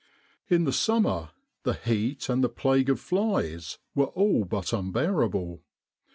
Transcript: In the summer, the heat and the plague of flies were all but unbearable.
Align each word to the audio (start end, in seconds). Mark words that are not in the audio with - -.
In 0.49 0.63
the 0.63 0.73
summer, 0.73 1.29
the 1.61 1.75
heat 1.75 2.27
and 2.27 2.43
the 2.43 2.49
plague 2.49 2.89
of 2.89 2.99
flies 2.99 3.77
were 3.93 4.05
all 4.07 4.45
but 4.45 4.73
unbearable. 4.73 5.61